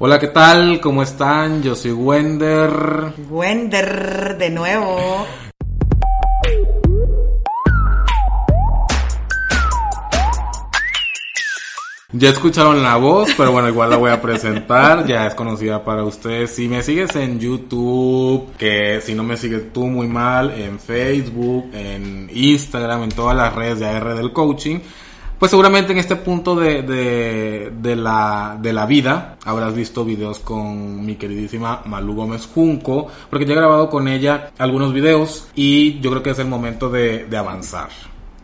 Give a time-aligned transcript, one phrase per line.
[0.00, 0.80] Hola, ¿qué tal?
[0.80, 1.60] ¿Cómo están?
[1.60, 3.14] Yo soy Wender.
[3.28, 5.26] Wender, de nuevo.
[12.12, 15.04] Ya escucharon la voz, pero bueno, igual la voy a presentar.
[15.04, 16.54] Ya es conocida para ustedes.
[16.54, 21.70] Si me sigues en YouTube, que si no me sigues tú muy mal, en Facebook,
[21.72, 24.78] en Instagram, en todas las redes de AR del coaching,
[25.38, 30.38] pues seguramente en este punto de, de, de, la, de la vida habrás visto videos
[30.40, 36.00] con mi queridísima Malu Gómez Junco, porque ya he grabado con ella algunos videos y
[36.00, 37.88] yo creo que es el momento de, de avanzar,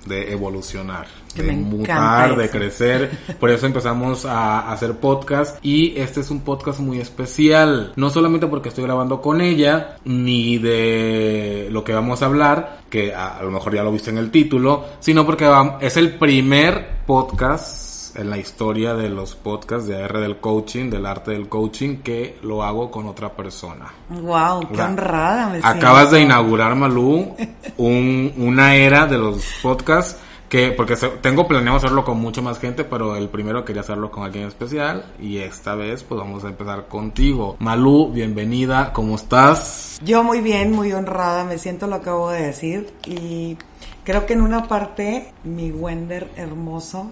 [0.06, 1.06] de evolucionar.
[1.34, 3.10] Que de mutar, de crecer.
[3.40, 7.92] Por eso empezamos a hacer podcast y este es un podcast muy especial.
[7.96, 13.14] No solamente porque estoy grabando con ella, ni de lo que vamos a hablar, que
[13.14, 17.05] a, a lo mejor ya lo viste en el título, sino porque es el primer
[17.06, 21.98] podcast en la historia de los podcasts de AR del coaching, del arte del coaching,
[21.98, 23.92] que lo hago con otra persona.
[24.09, 27.34] Wow, qué honrada me Acabas de inaugurar, Malú,
[27.77, 32.84] un, una era de los podcasts que, porque tengo planeado hacerlo con mucho más gente,
[32.84, 36.86] pero el primero quería hacerlo con alguien especial y esta vez pues vamos a empezar
[36.86, 37.56] contigo.
[37.58, 39.98] Malú, bienvenida, ¿cómo estás?
[40.05, 43.56] Yo muy bien, muy honrada, me siento lo acabo de decir y
[44.05, 47.10] creo que en una parte mi Wender hermoso,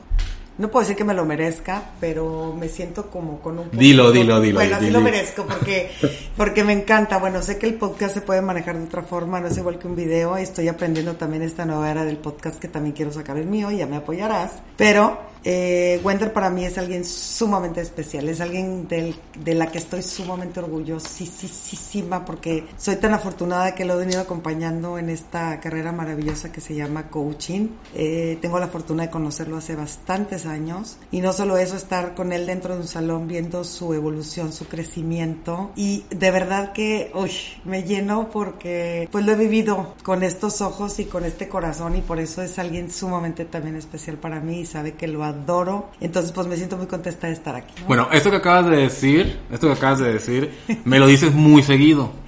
[0.58, 4.40] no puedo decir que me lo merezca, pero me siento como con un Dilo, dilo,
[4.40, 4.98] dilo, Bueno, sí dilo.
[4.98, 5.90] lo merezco porque
[6.36, 7.18] porque me encanta.
[7.18, 9.86] Bueno, sé que el podcast se puede manejar de otra forma, no es igual que
[9.86, 10.36] un video.
[10.36, 13.78] Estoy aprendiendo también esta nueva era del podcast que también quiero sacar el mío, y
[13.78, 14.52] ya me apoyarás.
[14.76, 19.78] Pero eh, Wender para mí es alguien sumamente especial, es alguien del, de la que
[19.78, 25.92] estoy sumamente orgullosísima porque soy tan afortunada que lo he venido acompañando en esta carrera
[25.92, 27.68] maravillosa que se llama coaching.
[27.94, 32.32] Eh, tengo la fortuna de conocerlo hace bastantes años y no solo eso, estar con
[32.32, 37.32] él dentro de un salón viendo su evolución, su crecimiento y de verdad que uy,
[37.64, 42.00] me lleno porque pues lo he vivido con estos ojos y con este corazón y
[42.00, 45.90] por eso es alguien sumamente también especial para mí y sabe que lo adoro.
[46.00, 47.74] Entonces pues me siento muy contenta de estar aquí.
[47.80, 47.86] ¿no?
[47.86, 50.50] Bueno, esto que acabas de decir, esto que acabas de decir,
[50.84, 52.12] me lo dices muy seguido.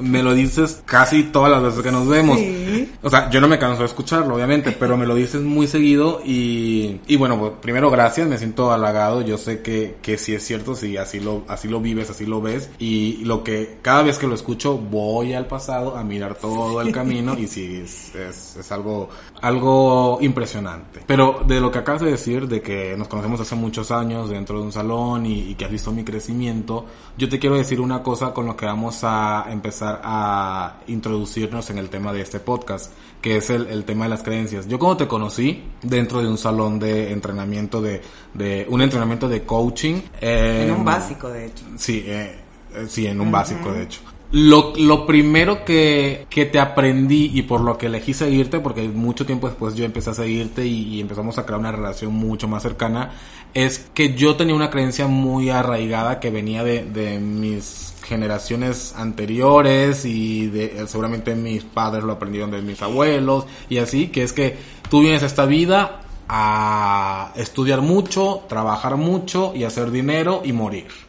[0.00, 2.38] Me lo dices casi todas las veces que nos vemos.
[2.38, 2.92] Sí.
[3.02, 6.20] O sea, yo no me canso de escucharlo, obviamente, pero me lo dices muy seguido
[6.24, 10.44] y, y bueno, pues, primero gracias, me siento halagado, yo sé que, que sí es
[10.44, 14.18] cierto, sí, así lo, así lo vives, así lo ves y lo que cada vez
[14.18, 18.56] que lo escucho voy al pasado a mirar todo el camino y sí, es, es,
[18.56, 19.08] es algo,
[19.40, 21.00] algo impresionante.
[21.06, 24.58] Pero de lo que acabas de decir, de que nos conocemos hace muchos años dentro
[24.58, 28.02] de un salón y, y que has visto mi crecimiento, yo te quiero decir una
[28.02, 32.92] cosa con lo que vamos a empezar a introducirnos en el tema de este podcast,
[33.20, 34.66] que es el, el tema de las creencias.
[34.68, 38.02] Yo cuando te conocí dentro de un salón de entrenamiento de,
[38.34, 41.64] de un entrenamiento de coaching, eh, En un básico, de hecho.
[41.76, 42.36] Sí, eh,
[42.74, 44.00] eh, sí, en un básico, de hecho.
[44.32, 49.24] Lo, lo primero que, que te aprendí y por lo que elegí seguirte, porque mucho
[49.24, 53.12] tiempo después yo empecé a seguirte y, empezamos a crear una relación mucho más cercana,
[53.54, 60.04] es que yo tenía una creencia muy arraigada que venía de, de mis generaciones anteriores
[60.04, 64.56] y de seguramente mis padres lo aprendieron de mis abuelos y así, que es que
[64.90, 71.05] tú vienes a esta vida a estudiar mucho, trabajar mucho y hacer dinero y morir.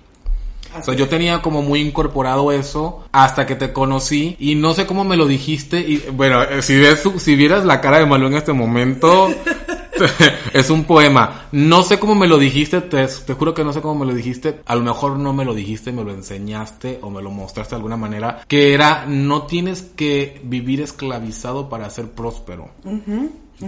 [0.77, 4.85] O sea, yo tenía como muy incorporado eso hasta que te conocí y no sé
[4.85, 8.27] cómo me lo dijiste y bueno, eh, si ves si vieras la cara de Malú
[8.27, 9.29] en este momento
[10.53, 11.47] es un poema.
[11.51, 14.15] No sé cómo me lo dijiste, te, te juro que no sé cómo me lo
[14.15, 14.61] dijiste.
[14.65, 17.77] A lo mejor no me lo dijiste, me lo enseñaste o me lo mostraste de
[17.77, 22.69] alguna manera que era no tienes que vivir esclavizado para ser próspero.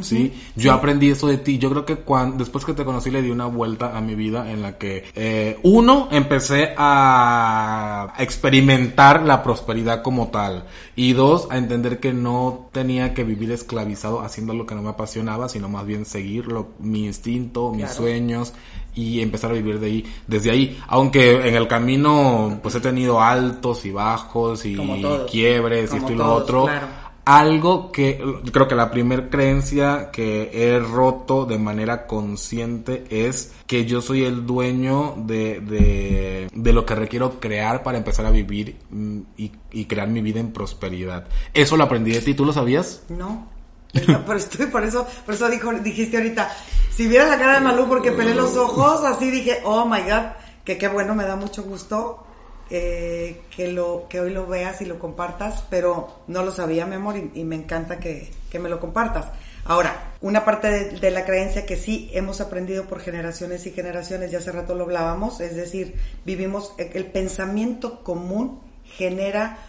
[0.02, 1.58] Sí, yo aprendí eso de ti.
[1.58, 4.52] Yo creo que cuando, después que te conocí le di una vuelta a mi vida
[4.52, 10.66] en la que, eh, uno, empecé a experimentar la prosperidad como tal.
[10.96, 14.90] Y dos, a entender que no tenía que vivir esclavizado haciendo lo que no me
[14.90, 17.96] apasionaba, sino más bien seguir lo- mi instinto, mis Claro.
[17.98, 18.54] sueños
[18.96, 20.80] y empezar a vivir de ahí, desde ahí.
[20.88, 25.32] Aunque en el camino, pues he tenido altos y bajos y todos.
[25.32, 26.88] quiebres y esto y lo otro claro.
[27.30, 28.20] Algo que
[28.52, 34.24] creo que la primer creencia que he roto de manera consciente es que yo soy
[34.24, 40.08] el dueño de, de, lo que requiero crear para empezar a vivir mm, y, crear
[40.08, 41.28] mi vida en prosperidad.
[41.54, 43.04] Eso lo aprendí de ti, ¿tú lo sabías?
[43.10, 43.48] No.
[43.94, 46.52] Estoy por eso, por eso dijo, dijiste ahorita,
[46.90, 50.32] si viera la cara de Malú porque pelé los ojos, así dije, oh my god,
[50.66, 52.26] que qué bueno, me da mucho gusto
[52.70, 56.96] eh, que lo que hoy lo veas y lo compartas, pero no lo sabía, mi
[56.96, 59.28] amor, y, y me encanta que, que me lo compartas.
[59.66, 64.40] Ahora, una parte de, la creencia que sí hemos aprendido por generaciones y generaciones, ya
[64.40, 65.96] hace rato lo hablábamos, es decir,
[66.26, 69.60] vivimos, el pensamiento común genera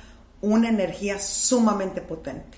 [0.41, 2.57] una energía sumamente potente.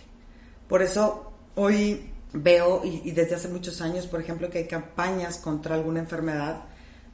[0.68, 5.74] Por eso hoy veo, y, desde hace muchos años, por ejemplo, que hay campañas contra
[5.74, 6.62] alguna enfermedad,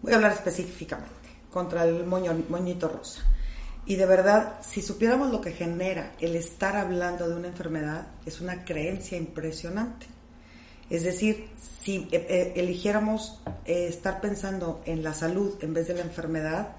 [0.03, 1.11] voy a hablar específicamente,
[1.51, 3.23] contra el moñito rosa.
[3.87, 8.41] Y de verdad, si supiéramos lo que genera el estar hablando de una enfermedad, es
[8.41, 10.07] una creencia impresionante.
[10.91, 11.49] Es decir,
[11.83, 16.77] si eh, eh, eligiéramos eh, estar pensando en la salud en vez de la enfermedad,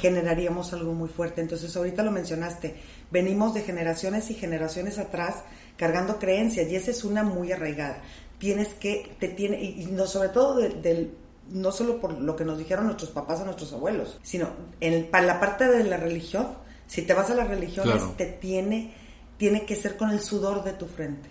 [0.00, 1.40] generaríamos algo muy fuerte.
[1.40, 2.76] Entonces, ahorita lo mencionaste,
[3.10, 5.36] venimos de generaciones y generaciones atrás
[5.76, 8.02] cargando creencias y esa es una muy arraigada.
[8.38, 11.14] Tienes que, te tiene, y no sobre todo del,
[11.50, 14.48] no solo por lo que nos dijeron nuestros papás o nuestros abuelos, sino
[14.80, 16.48] en para la parte de la religión,
[16.86, 18.94] si te vas a las religiones, te tiene,
[19.36, 21.28] tiene que ser con el sudor de tu frente.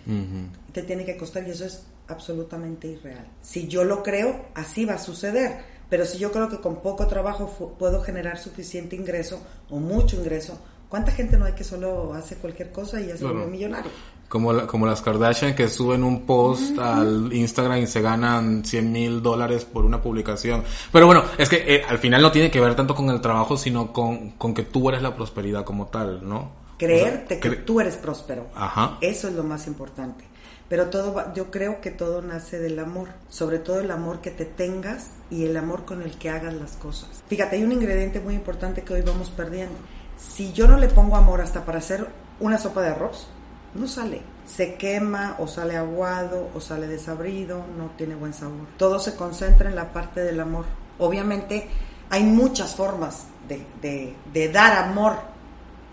[0.72, 3.26] Te tiene que costar y eso es absolutamente irreal.
[3.40, 5.80] Si yo lo creo, así va a suceder.
[5.90, 10.58] Pero si yo creo que con poco trabajo puedo generar suficiente ingreso o mucho ingreso,
[10.90, 13.90] ¿cuánta gente no hay que solo hace cualquier cosa y ya se vuelve millonario?
[14.28, 19.22] Como, como las Kardashian que suben un post al Instagram y se ganan 100 mil
[19.22, 20.62] dólares por una publicación.
[20.92, 23.56] Pero bueno, es que eh, al final no tiene que ver tanto con el trabajo,
[23.56, 26.60] sino con, con que tú eres la prosperidad como tal, ¿no?
[26.78, 28.46] Creerte que tú eres próspero.
[28.54, 28.98] Ajá.
[29.00, 30.24] Eso es lo más importante.
[30.70, 34.44] Pero todo, yo creo que todo nace del amor, sobre todo el amor que te
[34.44, 37.24] tengas y el amor con el que hagas las cosas.
[37.26, 39.74] Fíjate, hay un ingrediente muy importante que hoy vamos perdiendo.
[40.20, 42.08] Si yo no le pongo amor hasta para hacer
[42.40, 43.28] una sopa de arroz,
[43.74, 44.22] no sale.
[44.46, 48.66] Se quema o sale aguado o sale desabrido, no tiene buen sabor.
[48.76, 50.64] Todo se concentra en la parte del amor.
[50.98, 51.68] Obviamente
[52.10, 55.16] hay muchas formas de, de dar amor,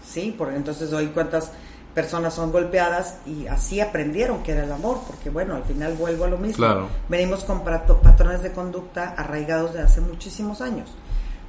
[0.03, 0.33] ¿sí?
[0.37, 1.51] Porque entonces hoy cuántas
[1.97, 6.25] personas son golpeadas y así aprendieron que era el amor, porque bueno, al final vuelvo
[6.25, 6.87] a lo mismo.
[7.09, 10.91] Venimos con patrones de conducta arraigados de hace muchísimos años.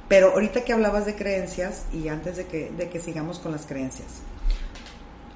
[0.09, 3.65] Pero ahorita que hablabas de creencias y antes de que, de que sigamos con las
[3.65, 4.07] creencias,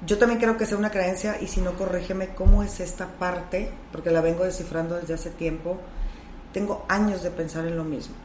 [0.05, 3.71] yo también creo que sea una creencia y si no, corrígeme cómo es esta parte,
[3.91, 5.77] porque la vengo descifrando desde hace tiempo.
[6.51, 8.15] Tengo años de pensar en lo mismo.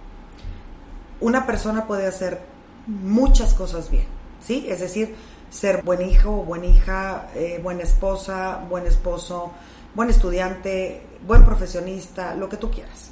[1.20, 2.40] Una persona puede hacer
[2.86, 4.06] muchas cosas bien,
[4.44, 4.66] ¿sí?
[4.68, 5.14] Es decir,
[5.50, 9.52] ser buen hijo buena hija, eh, buena esposa, buen esposo,
[9.94, 13.10] buen estudiante, buen profesionista, lo que tú quieras.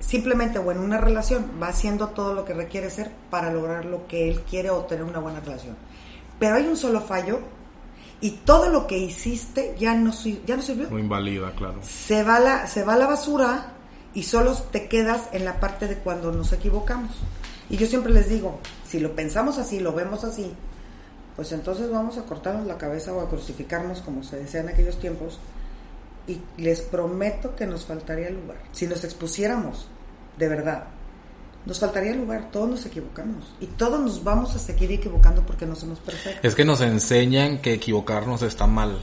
[0.00, 4.06] Simplemente o en una relación va haciendo todo lo que requiere ser para lograr lo
[4.06, 5.76] que él quiere o tener una buena relación.
[6.38, 7.40] Pero hay un solo fallo
[8.20, 10.12] y todo lo que hiciste ya no,
[10.46, 10.88] ya no sirvió.
[10.90, 11.80] Muy invalida, claro.
[11.82, 13.72] Se va, la, se va a la basura
[14.14, 17.12] y solo te quedas en la parte de cuando nos equivocamos.
[17.68, 20.54] Y yo siempre les digo, si lo pensamos así, lo vemos así,
[21.36, 24.98] pues entonces vamos a cortarnos la cabeza o a crucificarnos como se decía en aquellos
[24.98, 25.38] tiempos
[26.26, 28.58] y les prometo que nos faltaría lugar.
[28.72, 29.88] Si nos expusiéramos,
[30.36, 30.84] de verdad,
[31.66, 35.74] nos faltaría lugar, todos nos equivocamos y todos nos vamos a seguir equivocando porque no
[35.74, 36.44] somos perfectos.
[36.44, 38.98] Es que nos enseñan que equivocarnos está mal,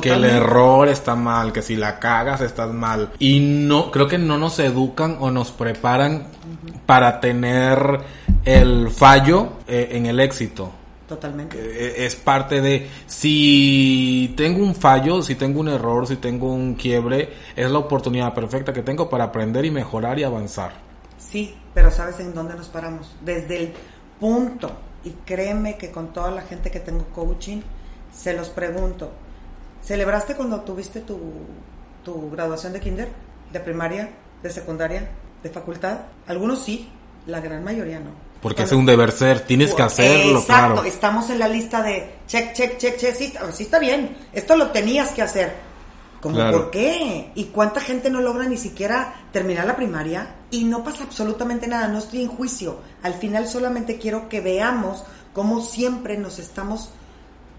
[0.00, 4.16] que el error está mal, que si la cagas estás mal y no creo que
[4.16, 6.28] no nos educan o nos preparan
[6.86, 8.00] para tener
[8.46, 10.72] el fallo eh, en el éxito.
[11.06, 11.56] Totalmente.
[11.58, 16.74] Eh, es parte de, si tengo un fallo, si tengo un error, si tengo un
[16.74, 20.72] quiebre, es la oportunidad perfecta que tengo para aprender y mejorar y avanzar.
[21.18, 23.14] Sí, pero ¿sabes en dónde nos paramos?
[23.24, 23.72] Desde el
[24.18, 24.72] punto,
[25.04, 27.60] y créeme que con toda la gente que tengo coaching,
[28.12, 29.12] se los pregunto,
[29.82, 31.18] ¿celebraste cuando tuviste tu,
[32.04, 33.08] tu graduación de kinder,
[33.52, 34.10] de primaria,
[34.42, 35.08] de secundaria,
[35.42, 35.98] de facultad?
[36.26, 36.88] Algunos sí,
[37.26, 38.10] la gran mayoría no.
[38.46, 42.52] Porque es un deber ser, tienes que hacerlo, Exacto, estamos en la lista de check,
[42.52, 45.52] check, check, check, sí, sí está bien, esto lo tenías que hacer.
[46.20, 47.32] ¿Cómo por qué?
[47.34, 50.36] ¿Y cuánta gente no logra ni siquiera terminar la primaria?
[50.52, 52.78] Y no pasa absolutamente nada, no estoy en juicio.
[53.02, 56.90] Al final solamente quiero que veamos cómo siempre nos estamos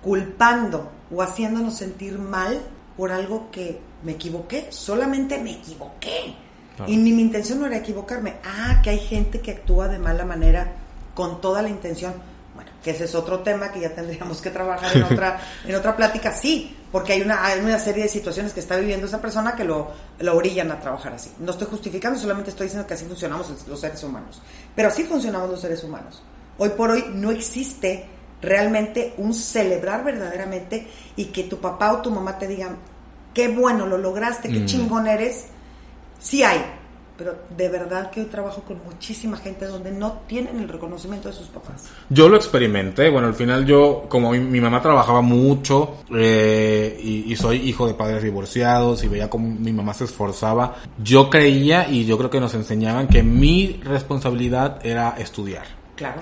[0.02, 2.62] culpando o haciéndonos sentir mal
[2.96, 6.47] por algo que me equivoqué, solamente me equivoqué.
[6.86, 8.36] Y mi intención no era equivocarme.
[8.44, 10.74] Ah, que hay gente que actúa de mala manera
[11.14, 12.14] con toda la intención.
[12.54, 15.96] Bueno, que ese es otro tema que ya tendríamos que trabajar en otra, en otra
[15.96, 16.32] plática.
[16.32, 19.64] Sí, porque hay una, hay una serie de situaciones que está viviendo esa persona que
[19.64, 21.32] lo, lo orillan a trabajar así.
[21.40, 24.42] No estoy justificando, solamente estoy diciendo que así funcionamos los seres humanos.
[24.76, 26.22] Pero así funcionamos los seres humanos.
[26.58, 28.08] Hoy por hoy no existe
[28.42, 32.78] realmente un celebrar verdaderamente y que tu papá o tu mamá te digan,
[33.34, 35.48] qué bueno, lo lograste, qué chingón eres
[36.20, 36.64] sí hay,
[37.18, 41.34] pero de verdad que hoy trabajo con muchísima gente donde no tienen el reconocimiento de
[41.34, 41.90] sus papás.
[42.10, 47.36] Yo lo experimenté, bueno, al final yo, como mi, mamá trabajaba mucho eh, y, y,
[47.36, 52.06] soy hijo de padres divorciados y veía cómo mi mamá se esforzaba, yo creía y
[52.06, 55.87] yo creo que nos enseñaban que mi responsabilidad era estudiar.
[55.98, 56.22] Claro.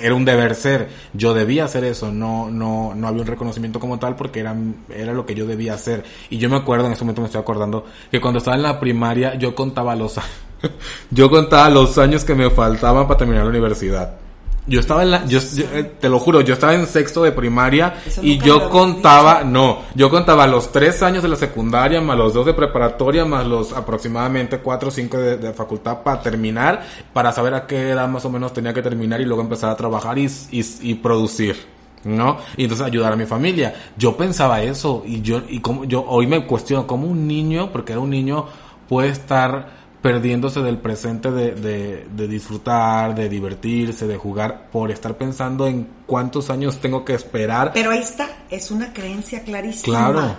[0.00, 0.90] Era un deber ser.
[1.14, 2.12] Yo debía hacer eso.
[2.12, 4.54] No, no, no había un reconocimiento como tal porque era,
[4.90, 6.04] era lo que yo debía hacer.
[6.28, 8.78] Y yo me acuerdo, en este momento me estoy acordando, que cuando estaba en la
[8.78, 10.20] primaria yo contaba los,
[11.10, 14.23] yo contaba los años que me faltaban para terminar la universidad.
[14.66, 17.96] Yo estaba en la, yo, eh, te lo juro, yo estaba en sexto de primaria
[18.22, 22.46] y yo contaba, no, yo contaba los tres años de la secundaria, más los dos
[22.46, 27.66] de preparatoria, más los aproximadamente cuatro o cinco de, facultad para terminar, para saber a
[27.66, 30.64] qué edad más o menos tenía que terminar y luego empezar a trabajar y, y,
[30.80, 31.56] y producir.
[32.04, 32.38] ¿no?
[32.56, 33.74] Y entonces ayudar a mi familia.
[33.96, 37.92] Yo pensaba eso y yo, y como, yo hoy me cuestiono cómo un niño, porque
[37.92, 38.46] era un niño,
[38.88, 45.66] puede estar perdiéndose del presente de, de, disfrutar, de divertirse, de jugar, por estar pensando
[45.66, 47.70] en cuántos años tengo que esperar.
[47.72, 50.10] Pero ahí está, es una creencia clarísima.
[50.10, 50.36] Claro.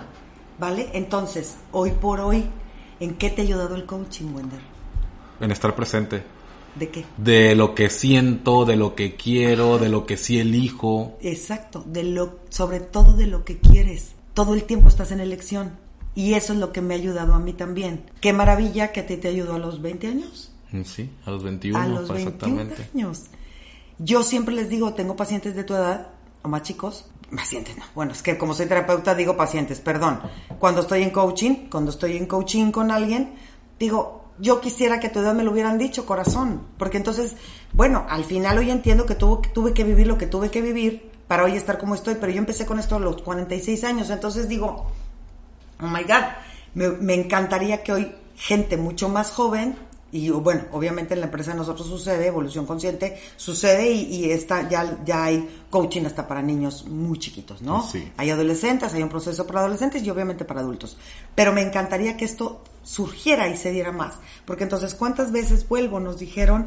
[0.60, 0.90] ¿Vale?
[0.92, 2.44] Entonces, hoy por hoy,
[3.00, 4.60] ¿en qué te ha ayudado el coaching, Wender?
[5.40, 6.22] En estar presente.
[6.76, 7.04] ¿De qué?
[7.16, 11.18] De lo que siento, de lo que quiero, de lo que sí elijo.
[11.20, 14.12] Exacto, de lo, sobre todo de lo que quieres.
[14.32, 15.72] Todo el tiempo estás en elección.
[16.16, 18.10] Y eso es lo que me ha ayudado a mí también.
[18.22, 20.50] Qué maravilla que a ti te ayudó a los 20 años.
[20.72, 22.60] Mm, sí, a los 21, a los 21
[22.94, 23.24] años.
[23.98, 26.08] Yo siempre les digo, tengo pacientes de tu edad,
[26.42, 27.04] o más chicos,
[27.34, 27.84] pacientes no.
[27.94, 30.20] Bueno, es que como soy terapeuta digo pacientes, perdón.
[30.58, 33.34] Cuando estoy en coaching, cuando estoy en coaching con alguien,
[33.78, 36.62] digo, yo quisiera que a tu edad me lo hubieran dicho, corazón.
[36.78, 37.36] Porque entonces,
[37.74, 41.10] bueno, al final hoy entiendo que tuve, tuve que vivir lo que tuve que vivir
[41.28, 44.48] para hoy estar como estoy, pero yo empecé con esto a los 46 años, entonces
[44.48, 44.86] digo,
[45.80, 46.24] oh my God,
[46.74, 49.76] me, encantaría que hoy gente mucho más joven
[50.12, 54.98] y bueno, obviamente en la empresa de nosotros sucede, evolución consciente, sucede y, está, ya,
[55.04, 57.82] ya hay coaching hasta para niños muy chiquitos, ¿no?
[57.82, 58.10] Sí.
[58.16, 60.96] Hay adolescentes, hay un proceso para adolescentes y obviamente para adultos.
[61.34, 64.14] Pero me encantaría que esto surgiera y se diera más.
[64.44, 65.98] Porque entonces, ¿cuántas veces vuelvo?
[66.00, 66.66] Nos dijeron,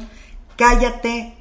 [0.56, 1.34] cállate,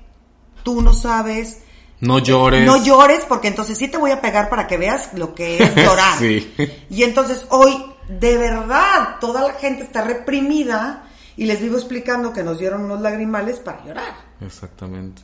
[0.63, 1.59] tú no sabes,
[2.01, 2.65] no llores.
[2.65, 5.75] No llores porque entonces sí te voy a pegar para que veas lo que es
[5.75, 6.17] llorar.
[6.19, 6.53] sí.
[6.89, 12.43] Y entonces hoy, de verdad, toda la gente está reprimida y les vivo explicando que
[12.43, 14.13] nos dieron unos lagrimales para llorar.
[14.41, 15.23] Exactamente.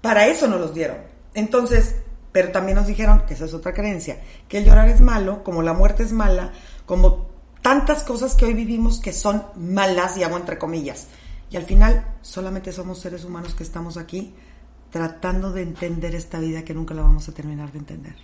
[0.00, 0.98] Para eso nos los dieron.
[1.34, 1.96] Entonces,
[2.32, 5.62] pero también nos dijeron, que esa es otra creencia, que el llorar es malo, como
[5.62, 6.52] la muerte es mala,
[6.86, 7.28] como
[7.62, 11.08] tantas cosas que hoy vivimos que son malas, y hago entre comillas.
[11.50, 14.34] Y al final solamente somos seres humanos que estamos aquí
[14.90, 18.14] tratando de entender esta vida que nunca la vamos a terminar de entender.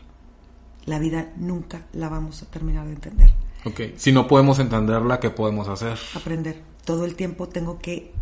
[0.86, 3.30] La vida nunca la vamos a terminar de entender.
[3.64, 5.98] Ok, si no podemos entenderla, ¿qué podemos hacer?
[6.14, 6.62] Aprender.
[6.84, 8.12] Todo el tiempo tengo que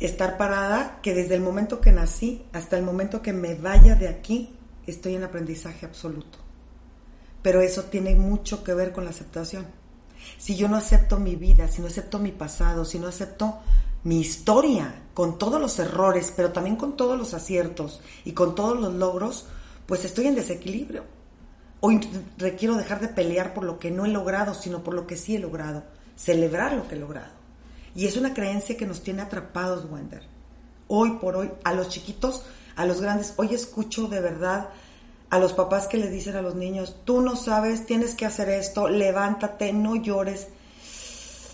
[0.00, 4.08] estar parada, que desde el momento que nací hasta el momento que me vaya de
[4.08, 4.54] aquí,
[4.86, 6.38] estoy en aprendizaje absoluto.
[7.40, 9.66] Pero eso tiene mucho que ver con la aceptación.
[10.38, 13.60] Si yo no acepto mi vida, si no acepto mi pasado, si no acepto
[14.04, 18.80] mi historia, con todos los errores, pero también con todos los aciertos y con todos
[18.80, 19.46] los logros,
[19.86, 21.04] pues estoy en desequilibrio.
[21.80, 22.00] Hoy
[22.38, 25.36] requiero dejar de pelear por lo que no he logrado, sino por lo que sí
[25.36, 25.82] he logrado,
[26.16, 27.32] celebrar lo que he logrado.
[27.94, 30.22] Y es una creencia que nos tiene atrapados, Wender.
[30.88, 32.44] Hoy por hoy, a los chiquitos,
[32.76, 34.70] a los grandes, hoy escucho de verdad
[35.32, 38.50] a los papás que le dicen a los niños, tú no sabes, tienes que hacer
[38.50, 40.48] esto, levántate, no llores.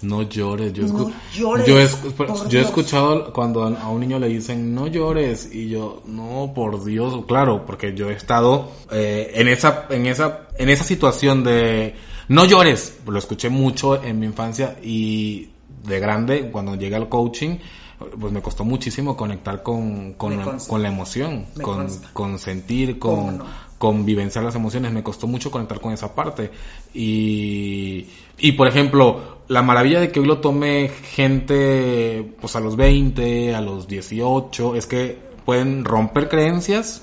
[0.02, 0.72] No llores.
[0.72, 4.86] Yo, no llores, yo, he, yo he escuchado cuando a un niño le dicen no
[4.86, 10.06] llores y yo no por Dios, claro, porque yo he estado eh, en esa en
[10.06, 11.94] esa en esa situación de
[12.28, 12.98] no llores.
[13.06, 15.50] Lo escuché mucho en mi infancia y
[15.84, 17.58] de grande cuando llegué al coaching
[17.98, 23.42] pues me costó muchísimo conectar con, con, la, con la emoción, con, con, sentir, con,
[23.76, 24.92] con vivenciar las emociones.
[24.92, 26.50] Me costó mucho conectar con esa parte.
[26.94, 28.06] Y,
[28.38, 33.54] y por ejemplo, la maravilla de que hoy lo tome gente pues a los 20,
[33.54, 37.02] a los 18, es que pueden romper creencias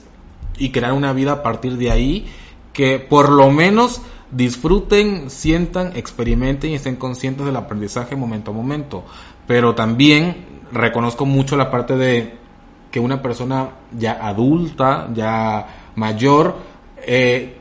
[0.58, 2.26] y crear una vida a partir de ahí
[2.72, 4.02] que por lo menos
[4.32, 9.04] disfruten, sientan, experimenten y estén conscientes del aprendizaje momento a momento.
[9.48, 12.34] Pero también reconozco mucho la parte de
[12.92, 16.56] que una persona ya adulta, ya mayor,
[17.06, 17.58] eh,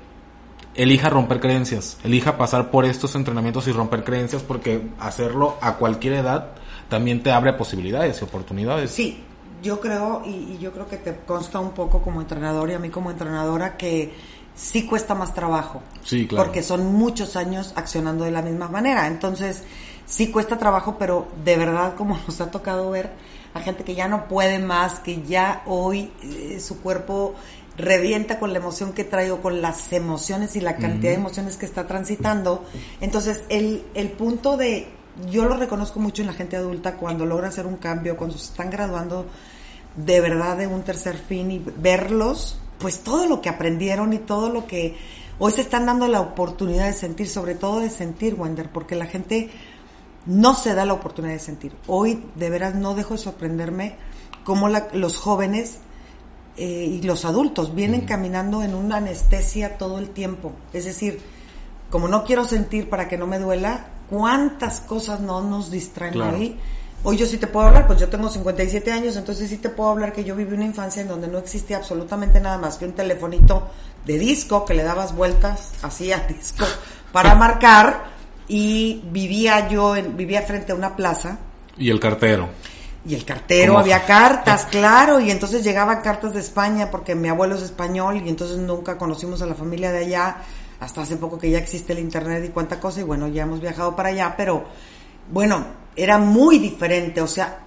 [0.74, 6.14] elija romper creencias, elija pasar por estos entrenamientos y romper creencias porque hacerlo a cualquier
[6.14, 6.52] edad
[6.88, 8.90] también te abre posibilidades y oportunidades.
[8.90, 9.22] Sí,
[9.62, 12.90] yo creo, y, yo creo que te consta un poco como entrenador y a mí
[12.90, 14.12] como entrenadora, que
[14.54, 15.82] sí cuesta más trabajo.
[16.02, 16.44] Sí, claro.
[16.44, 19.06] Porque son muchos años accionando de la misma manera.
[19.06, 19.64] Entonces,
[20.06, 23.12] sí cuesta trabajo, pero de verdad, como nos ha tocado ver,
[23.54, 27.34] a gente que ya no puede más, que ya hoy eh, su cuerpo
[27.76, 31.56] revienta con la emoción que trae o con las emociones y la cantidad de emociones
[31.56, 32.64] que está transitando.
[33.00, 34.88] Entonces, el, el punto de,
[35.30, 38.46] yo lo reconozco mucho en la gente adulta cuando logra hacer un cambio, cuando se
[38.46, 39.26] están graduando
[39.96, 44.50] de verdad de un tercer fin y verlos, pues todo lo que aprendieron y todo
[44.50, 44.96] lo que
[45.38, 49.06] hoy se están dando la oportunidad de sentir, sobre todo de sentir, Wender, porque la
[49.06, 49.50] gente
[50.26, 51.72] no se da la oportunidad de sentir.
[51.86, 53.96] Hoy de veras no dejo de sorprenderme
[54.42, 55.78] cómo los jóvenes
[56.56, 60.52] eh, y los adultos vienen caminando en una anestesia todo el tiempo.
[60.72, 61.20] Es decir,
[61.90, 66.58] como no quiero sentir para que no me duela, ¿cuántas cosas no nos distraen ahí?
[67.02, 69.90] Hoy yo sí te puedo hablar, pues yo tengo 57 años, entonces sí te puedo
[69.90, 72.92] hablar que yo viví una infancia en donde no existía absolutamente nada más que un
[72.92, 73.68] telefonito
[74.06, 76.64] de disco que le dabas vueltas así a disco
[77.12, 78.04] para marcar
[78.48, 81.38] y vivía yo, en, vivía frente a una plaza.
[81.76, 82.48] Y el cartero.
[83.06, 87.54] Y el cartero, había cartas, claro, y entonces llegaban cartas de España porque mi abuelo
[87.54, 90.36] es español y entonces nunca conocimos a la familia de allá,
[90.80, 93.60] hasta hace poco que ya existe el internet y cuánta cosa, y bueno, ya hemos
[93.60, 94.64] viajado para allá, pero
[95.30, 97.58] bueno, era muy diferente, o sea,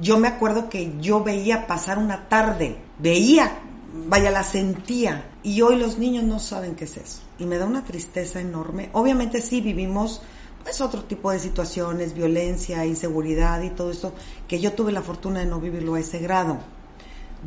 [0.00, 3.58] yo me acuerdo que yo veía pasar una tarde, veía,
[4.06, 7.66] vaya, la sentía, y hoy los niños no saben qué es eso, y me da
[7.66, 8.90] una tristeza enorme.
[8.92, 10.22] Obviamente sí vivimos
[10.68, 14.12] es otro tipo de situaciones, violencia, inseguridad y todo esto,
[14.48, 16.58] que yo tuve la fortuna de no vivirlo a ese grado.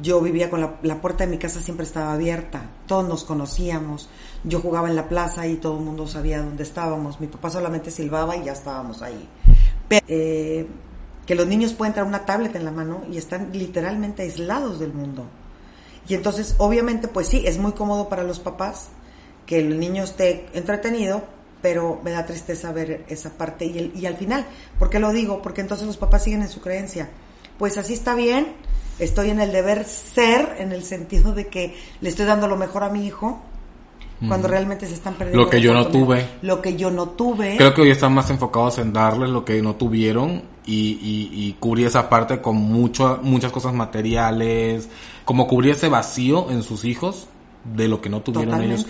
[0.02, 4.10] Yo vivía con la, puerta de mi casa siempre estaba abierta, todos nos conocíamos,
[4.44, 7.92] yo jugaba en la plaza y todo el mundo sabía dónde estábamos, mi papá solamente
[7.92, 9.28] silbaba y ya estábamos ahí.
[9.90, 10.68] Pero, eh,
[11.26, 14.94] que los niños pueden traer una tablet en la mano y están literalmente aislados del
[14.94, 15.26] mundo.
[16.08, 18.90] Y entonces, obviamente, pues sí, es muy cómodo para los papás
[19.46, 21.24] que el niño esté entretenido,
[21.62, 24.46] pero me da tristeza ver esa parte y, el, y al final,
[24.78, 25.42] ¿por qué lo digo?
[25.42, 27.10] Porque entonces los papás siguen en su creencia.
[27.58, 28.48] Pues así está bien,
[29.00, 32.84] estoy en el deber ser, en el sentido de que le estoy dando lo mejor
[32.84, 33.42] a mi hijo,
[34.28, 35.44] cuando realmente se están perdiendo.
[35.44, 36.26] Lo que yo no tuve.
[36.42, 37.56] Lo que yo no tuve.
[37.56, 41.88] Creo que hoy están más enfocados en darles lo que no tuvieron y, y, cubrir
[41.88, 44.90] esa parte con mucho, muchas cosas materiales,
[45.26, 47.28] como cubrir ese vacío en sus hijos
[47.64, 48.86] de lo que no tuvieron ellos.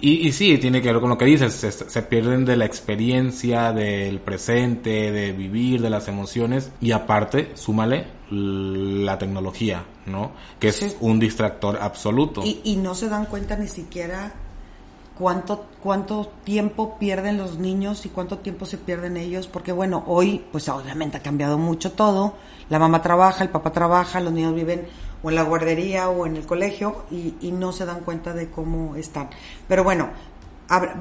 [0.00, 3.72] Y, y, sí, tiene que ver con lo que dices, se, pierden de la experiencia,
[3.72, 10.32] del presente, de vivir, de las emociones y aparte, súmale la tecnología, ¿no?
[10.58, 12.42] Que es un distractor absoluto.
[12.44, 14.34] Y, y no se dan cuenta ni siquiera
[15.18, 20.44] cuánto, cuánto tiempo pierden los niños y cuánto tiempo se pierden ellos, porque bueno, hoy
[20.52, 22.34] pues obviamente ha cambiado mucho todo,
[22.68, 24.86] la mamá trabaja, el papá trabaja, los niños viven
[25.24, 28.50] o en la guardería o en el colegio y, y no se dan cuenta de
[28.50, 29.30] cómo están.
[29.66, 30.10] Pero bueno,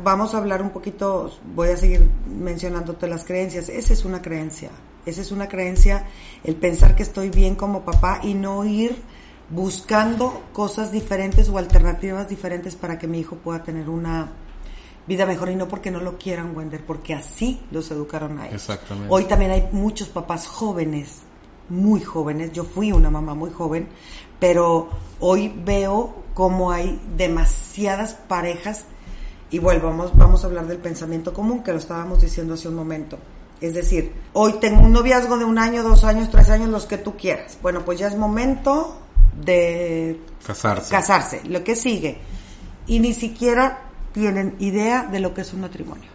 [0.03, 3.69] vamos a hablar un poquito, voy a seguir mencionándote las creencias.
[3.69, 4.69] Esa es una creencia,
[5.05, 6.05] esa es una creencia,
[6.43, 8.95] el pensar que estoy bien como papá y no ir
[9.49, 14.31] buscando cosas diferentes o alternativas diferentes para que mi hijo pueda tener una
[15.05, 18.61] vida mejor y no porque no lo quieran, Wender, porque así los educaron a ellos.
[18.61, 19.13] Exactamente.
[19.13, 21.23] Hoy también hay muchos papás jóvenes
[21.73, 23.87] muy jóvenes, yo fui una mamá muy joven,
[24.39, 28.85] pero hoy veo como hay demasiadas parejas
[29.49, 32.75] y vuelvo, vamos, vamos a hablar del pensamiento común que lo estábamos diciendo hace un
[32.75, 33.17] momento.
[33.61, 36.97] Es decir, hoy tengo un noviazgo de un año, dos años, tres años, los que
[36.97, 37.57] tú quieras.
[37.61, 38.97] Bueno, pues ya es momento
[39.43, 40.91] de casarse.
[40.91, 42.17] casarse, lo que sigue.
[42.87, 46.09] Y ni siquiera tienen idea de lo que es un matrimonio.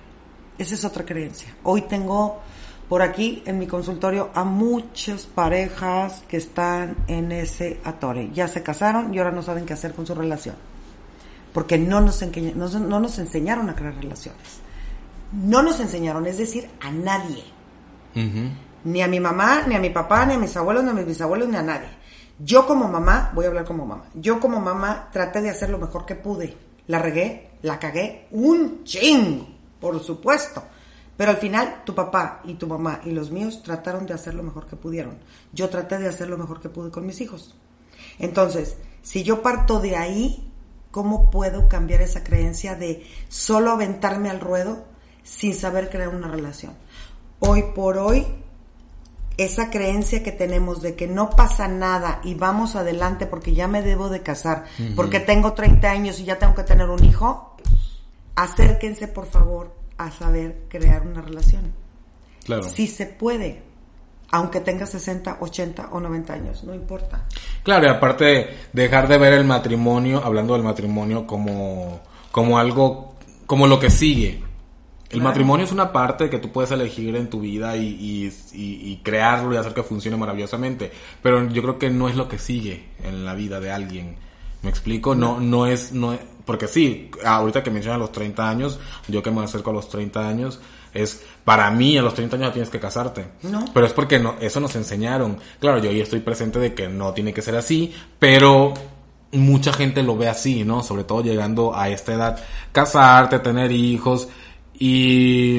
[0.58, 1.54] Esa es otra creencia.
[1.62, 2.40] Hoy tengo
[2.88, 8.30] por aquí en mi consultorio a muchas parejas que están en ese atore.
[8.32, 10.56] Ya se casaron y ahora no saben qué hacer con su relación.
[11.52, 14.60] Porque no nos, no, nos enseñaron a crear relaciones.
[15.32, 17.44] No nos enseñaron, es decir, a nadie.
[18.84, 21.06] Ni a mi mamá, ni a mi papá, ni a mis abuelos, ni a mis
[21.06, 21.88] bisabuelos, ni a nadie.
[22.38, 25.78] Yo como mamá, voy a hablar como mamá, yo como mamá traté de hacer lo
[25.78, 26.56] mejor que pude.
[26.86, 29.44] La regué, la cagué, un ching,
[29.80, 30.62] por supuesto
[31.18, 34.44] pero al final, tu papá y tu mamá y los míos trataron de hacer lo
[34.44, 35.18] mejor que pudieron.
[35.52, 37.56] Yo traté de hacer lo mejor que pude con mis hijos.
[38.20, 40.48] Entonces, si yo parto de ahí,
[40.92, 44.84] ¿cómo puedo cambiar esa creencia de solo aventarme al ruedo
[45.24, 46.74] sin saber crear una relación?
[47.40, 48.24] Hoy por hoy,
[49.38, 53.82] esa creencia que tenemos de que no pasa nada y vamos adelante porque ya me
[53.82, 57.56] debo de casar, porque tengo 30 años y ya tengo que tener un hijo,
[58.36, 61.72] acérquense por favor a saber crear una relación.
[62.44, 62.62] Claro.
[62.62, 63.62] Sí se puede.
[64.30, 67.24] aunque tengas 60, 80 o 90 años, no importa.
[67.62, 73.14] Claro, y aparte dejar de ver el matrimonio, hablando del matrimonio como, como algo,
[73.46, 74.42] como lo que sigue.
[75.08, 79.00] El matrimonio es una parte que tú puedes elegir en tu vida y, y, y,
[79.02, 80.92] crearlo y hacer que funcione maravillosamente.
[81.22, 84.16] Pero yo creo que no es lo que sigue en la vida de alguien.
[84.60, 85.14] ¿Me explico?
[85.14, 86.12] No, no es, no
[86.48, 90.26] porque sí, ahorita que mencionas los 30 años, yo que me acerco a los 30
[90.26, 90.58] años,
[90.94, 93.26] es para mí a los 30 años tienes que casarte.
[93.42, 93.66] No.
[93.74, 95.36] Pero es porque no, eso nos enseñaron.
[95.60, 98.72] Claro, yo hoy estoy presente de que no tiene que ser así, pero
[99.32, 100.82] mucha gente lo ve así, ¿no?
[100.82, 102.42] Sobre todo llegando a esta edad.
[102.72, 104.30] Casarte, tener hijos.
[104.72, 105.58] Y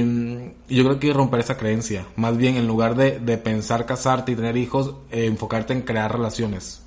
[0.70, 2.08] yo creo que hay que romper esa creencia.
[2.16, 6.12] Más bien, en lugar de, de pensar casarte y tener hijos, eh, enfocarte en crear
[6.12, 6.82] relaciones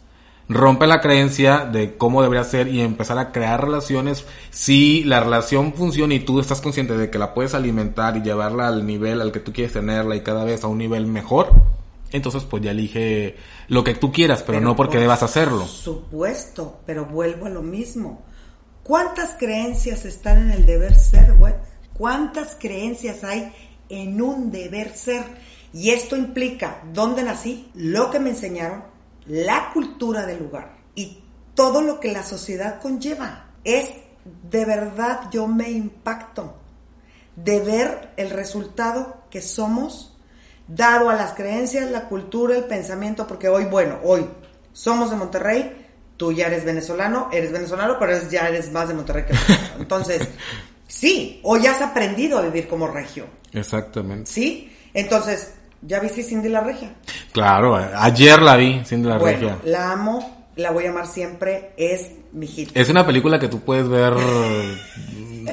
[0.55, 4.25] rompe la creencia de cómo debería ser y empezar a crear relaciones.
[4.51, 8.69] Si la relación funciona y tú estás consciente de que la puedes alimentar y llevarla
[8.69, 11.53] al nivel al que tú quieres tenerla y cada vez a un nivel mejor,
[12.13, 13.37] entonces pues ya elige
[13.69, 15.61] lo que tú quieras, pero, no porque debas hacerlo.
[15.61, 18.23] Por supuesto, pero vuelvo a lo mismo.
[18.83, 21.55] ¿Cuántas creencias están en el deber ser, güey?
[21.95, 23.53] ¿Cuántas creencias hay
[23.89, 25.25] en un deber ser?
[25.73, 28.92] Y esto implica dónde nací, lo que me enseñaron,
[29.27, 31.23] la cultura del lugar y
[31.55, 33.51] todo lo que la sociedad conlleva.
[33.65, 33.91] Es
[34.51, 36.57] de verdad yo me impacto
[37.37, 40.17] de ver el resultado que somos
[40.69, 44.27] dado a las creencias, la cultura, el pensamiento, porque hoy, bueno, hoy
[44.73, 49.25] somos de Monterrey, tú ya eres venezolano, eres venezolano, pero ya eres más de Monterrey
[49.25, 49.71] que Monterrey.
[49.79, 50.29] Entonces,
[50.87, 53.27] sí, hoy has aprendido a vivir como regio.
[53.53, 54.31] Exactamente.
[54.31, 56.95] Sí, entonces, ¿Ya viste Cindy la Regia?
[57.33, 59.59] Claro, ayer la vi, Cindy la Regia.
[59.65, 62.71] La amo, la voy a amar siempre, es mi hit.
[62.75, 64.15] Es una película que tú puedes ver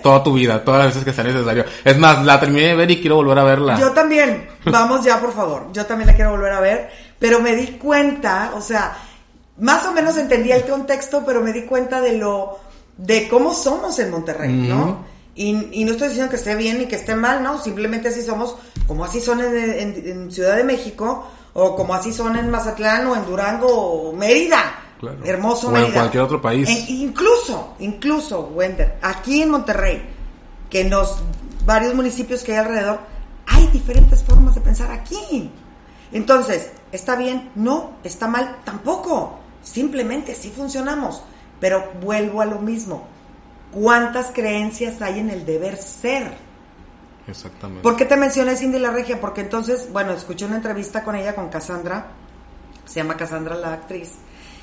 [0.04, 1.66] toda tu vida, todas las veces que sea necesario.
[1.84, 3.80] Es más, la terminé de ver y quiero volver a verla.
[3.80, 7.56] Yo también, vamos ya por favor, yo también la quiero volver a ver, pero me
[7.56, 8.96] di cuenta, o sea,
[9.58, 12.60] más o menos entendía el contexto, pero me di cuenta de lo,
[12.98, 15.09] de cómo somos en Monterrey, ¿no?
[15.42, 17.62] Y, no estoy diciendo que esté bien ni que esté mal, ¿no?
[17.62, 22.50] Simplemente así somos, como así son en, Ciudad de México, o como así son en
[22.52, 24.76] Mazatlán, o en Durango, o Mérida.
[25.24, 26.68] Hermoso o en cualquier otro país.
[26.90, 30.04] incluso, incluso, Wender, aquí en Monterrey,
[30.70, 31.20] que en los
[31.66, 33.00] varios municipios que hay alrededor,
[33.46, 35.50] hay diferentes formas de pensar aquí.
[36.12, 37.50] Entonces, ¿está bien?
[37.56, 39.40] No, está mal tampoco.
[39.64, 41.24] Simplemente así funcionamos.
[41.62, 43.08] Pero vuelvo a lo mismo
[43.72, 46.34] cuántas creencias hay en el deber ser.
[47.28, 47.84] Exactamente.
[47.84, 49.22] ¿Por qué te mencioné Cindy la Regia?
[49.22, 52.08] Porque entonces, bueno, escuché una entrevista con ella, con Cassandra,
[52.86, 54.14] se llama Cassandra la actriz,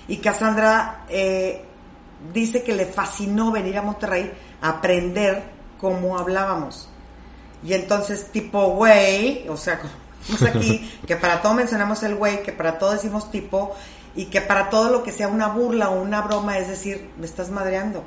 [0.08, 1.64] y Cassandra eh,
[2.32, 5.44] dice que le fascinó venir a Monterrey a aprender
[5.78, 6.88] cómo hablábamos.
[7.62, 9.80] Y entonces, tipo, güey, o sea,
[10.48, 13.76] aquí, que para todo mencionamos el güey, que para todo decimos tipo,
[14.16, 17.26] y que para todo lo que sea una burla o una broma, es decir, me
[17.26, 18.02] estás madreando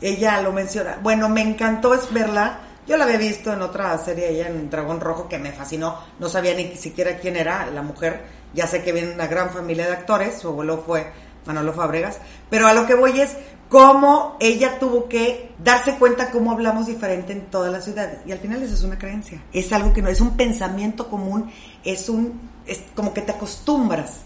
[0.00, 0.98] ella lo menciona.
[1.02, 2.60] Bueno, me encantó es verla.
[2.86, 5.98] Yo la había visto en otra serie, ella en Dragón Rojo, que me fascinó.
[6.18, 8.24] No sabía ni siquiera quién era la mujer.
[8.54, 10.38] Ya sé que viene una gran familia de actores.
[10.38, 11.12] Su abuelo fue
[11.46, 12.18] Manolo Fabregas.
[12.48, 13.36] Pero a lo que voy es
[13.68, 18.18] cómo ella tuvo que darse cuenta cómo hablamos diferente en todas las ciudades.
[18.26, 19.40] Y al final eso es una creencia.
[19.52, 21.50] Es algo que no es un pensamiento común.
[21.84, 22.50] Es un.
[22.66, 24.22] Es como que te acostumbras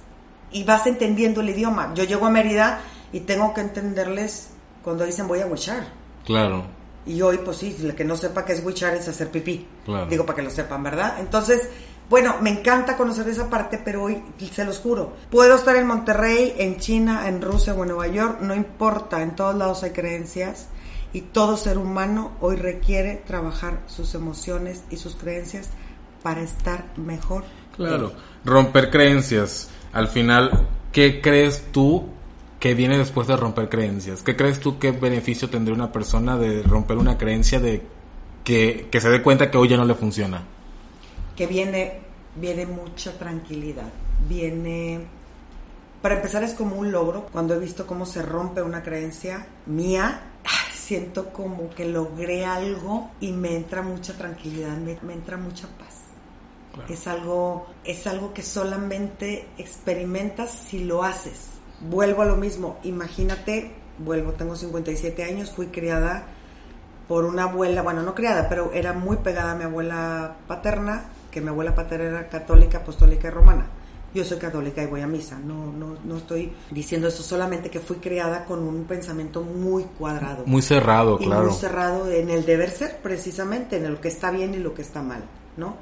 [0.50, 1.92] y vas entendiendo el idioma.
[1.94, 2.80] Yo llego a Mérida
[3.12, 4.53] y tengo que entenderles
[4.84, 5.88] cuando dicen voy a wichar.
[6.24, 6.64] Claro.
[7.06, 9.66] Y hoy, pues sí, el que no sepa qué es wichar es hacer pipí.
[9.84, 10.06] Claro.
[10.06, 11.16] Digo, para que lo sepan, ¿verdad?
[11.18, 11.68] Entonces,
[12.08, 16.54] bueno, me encanta conocer esa parte, pero hoy, se los juro, puedo estar en Monterrey,
[16.58, 20.68] en China, en Rusia o en Nueva York, no importa, en todos lados hay creencias
[21.14, 25.70] y todo ser humano hoy requiere trabajar sus emociones y sus creencias
[26.22, 27.44] para estar mejor.
[27.74, 28.12] Claro,
[28.44, 29.70] romper creencias.
[29.92, 32.08] Al final, ¿qué crees tú
[32.64, 34.22] que viene después de romper creencias.
[34.22, 37.82] ¿Qué crees tú qué beneficio tendría una persona de romper una creencia de
[38.42, 40.42] que, se dé cuenta que hoy ya no le funciona?
[41.36, 42.00] Que viene,
[42.34, 43.92] viene mucha tranquilidad,
[44.26, 45.04] viene...
[46.00, 50.22] Para empezar es como un logro, cuando he visto cómo se rompe una creencia mía,
[50.72, 56.00] siento como que logré algo y me entra mucha tranquilidad, me, entra mucha paz.
[56.88, 61.53] Es algo, es algo que solamente experimentas si lo haces
[61.88, 66.26] vuelvo a lo mismo, imagínate, vuelvo, tengo 57 años, fui criada
[67.08, 71.40] por una abuela, bueno, no criada, pero era muy pegada a mi abuela paterna, que
[71.40, 73.66] mi abuela paterna era católica, apostólica y romana.
[74.14, 77.80] Yo soy católica y voy a misa, no, no, no estoy diciendo esto solamente que
[77.80, 80.44] fui criada con un pensamiento muy cuadrado.
[80.46, 81.46] Muy cerrado, claro.
[81.46, 84.82] Muy cerrado en el deber ser, precisamente, en lo que está bien y lo que
[84.82, 85.24] está mal,
[85.56, 85.76] ¿no?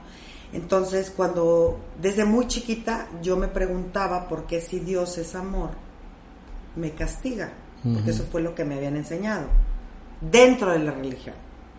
[0.54, 5.70] Entonces, cuando desde muy chiquita yo me preguntaba por qué si Dios es amor,
[6.76, 9.46] me castiga, porque eso fue lo que me habían enseñado
[10.20, 11.34] dentro de la religión,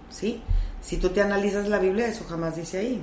[0.09, 0.41] ¿sí?
[0.81, 3.01] Si tú te analizas la Biblia, eso jamás dice ahí.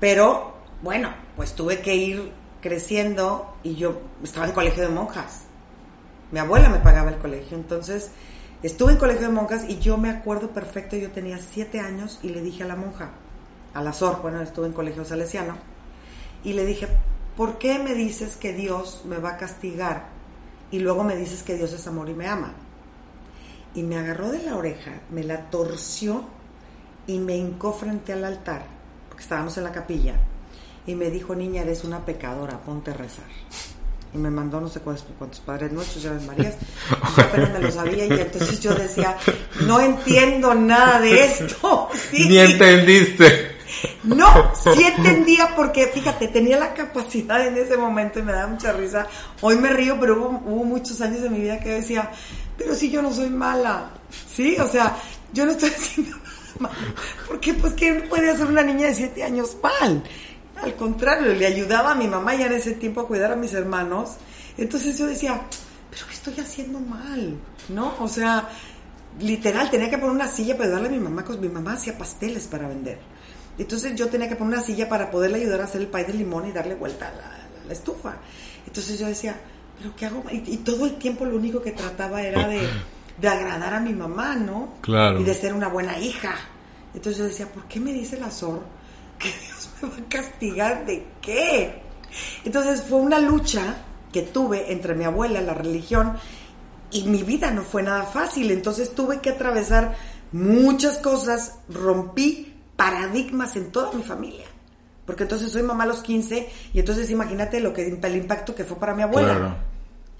[0.00, 5.42] Pero, bueno, pues tuve que ir creciendo y yo estaba en colegio de monjas.
[6.32, 8.10] Mi abuela me pagaba el colegio, entonces
[8.62, 12.30] estuve en colegio de monjas y yo me acuerdo perfecto, yo tenía siete años y
[12.30, 13.10] le dije a la monja,
[13.72, 15.56] a la SOR, bueno, estuve en colegio salesiano,
[16.42, 16.88] y le dije,
[17.36, 20.15] ¿por qué me dices que Dios me va a castigar
[20.70, 22.52] y luego me dices que Dios es amor y me ama?
[23.74, 26.24] Y me agarró de la oreja, me la torció
[27.06, 28.64] y me hincó frente al altar,
[29.08, 30.14] porque estábamos en la capilla,
[30.86, 33.26] y me dijo, niña, eres una pecadora, ponte a rezar.
[34.14, 37.58] Y me mandó no sé cuántos, cuántos padres nuestros, ya Marías, y yo apenas me
[37.60, 39.16] lo sabía, y entonces yo decía,
[39.66, 41.88] no entiendo nada de esto.
[42.12, 43.55] Ni entendiste.
[44.04, 48.72] No, sí entendía porque, fíjate, tenía la capacidad en ese momento y me da mucha
[48.72, 49.06] risa.
[49.40, 52.10] Hoy me río, pero hubo, muchos años de mi vida que decía,
[52.56, 53.90] pero si yo no soy mala,
[54.34, 54.56] ¿sí?
[54.58, 54.96] O sea,
[55.32, 56.16] yo no estoy haciendo
[56.60, 56.74] nada.
[57.26, 60.02] Porque, pues, ¿qué puede hacer una niña de siete años mal?
[60.62, 63.52] Al contrario, le ayudaba a mi mamá ya en ese tiempo a cuidar a mis
[63.52, 64.16] hermanos.
[64.56, 65.42] Entonces yo decía,
[65.90, 67.36] pero ¿qué estoy haciendo mal?
[67.68, 67.94] ¿No?
[68.00, 68.48] O sea,
[69.20, 71.96] literal, tenía que poner una silla para ayudarle a mi mamá, porque mi mamá hacía
[71.96, 72.98] pasteles para vender.
[73.58, 76.12] Entonces yo tenía que poner una silla para poderle ayudar a hacer el pay de
[76.12, 78.14] limón y darle vuelta a la, estufa.
[78.66, 79.36] Entonces yo decía,
[79.78, 80.22] ¿pero qué hago?
[80.30, 82.46] Y, todo el tiempo lo único que trataba era
[83.20, 84.74] de, agradar a mi mamá, ¿no?
[84.82, 85.20] Claro.
[85.20, 86.34] Y de ser una buena hija.
[86.94, 88.62] Entonces yo decía, ¿por qué me dice la SOR
[89.18, 91.82] que Dios me va a castigar de qué?
[92.44, 93.76] Entonces fue una lucha
[94.12, 96.16] que tuve entre mi abuela, la religión,
[96.90, 98.50] y mi vida no fue nada fácil.
[98.50, 99.96] Entonces tuve que atravesar
[100.32, 104.46] muchas cosas, rompí paradigmas en toda mi familia.
[105.04, 108.64] Porque entonces soy mamá a los 15 y entonces imagínate lo que el impacto que
[108.64, 109.56] fue para mi abuela.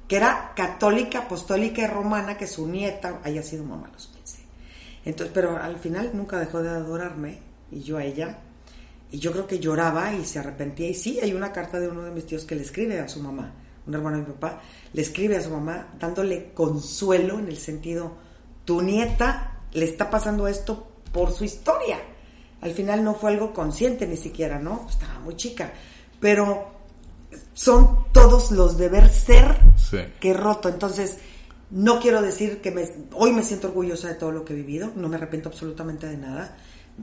[0.09, 4.39] Que era católica, apostólica y romana, que su nieta haya sido mamá a los 15.
[5.05, 7.41] Entonces, pero al final nunca dejó de adorarme
[7.73, 8.39] y yo a ella.
[9.11, 10.89] Y yo creo que lloraba y se arrepentía.
[10.89, 13.21] Y sí, hay una carta de uno de mis tíos que le escribe a su
[13.21, 13.53] mamá,
[13.85, 14.61] un hermano de mi papá,
[14.93, 18.17] le escribe a su mamá dándole consuelo en el sentido,
[18.65, 21.99] tu nieta le está pasando esto por su historia
[22.67, 24.87] al final no fue algo consciente ni siquiera, ¿no?
[24.89, 25.73] Estaba muy chica.
[26.21, 26.77] Pero
[27.55, 29.57] son todos los deber ser
[30.21, 30.69] que he roto.
[30.69, 31.19] Entonces,
[31.71, 34.93] no quiero decir que me, hoy me siento orgullosa de todo lo que he vivido,
[34.95, 36.57] no me arrepiento absolutamente de nada.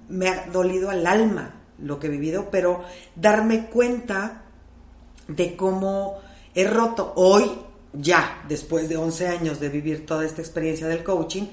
[0.09, 2.83] Me ha dolido al alma lo que he vivido, pero
[3.15, 4.43] darme cuenta
[5.27, 6.19] de cómo
[6.55, 7.51] he roto hoy,
[7.93, 11.43] ya, después de 11 años de vivir toda esta experiencia del coaching,